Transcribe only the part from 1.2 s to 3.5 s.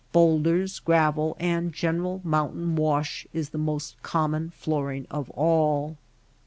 and general mountain wash is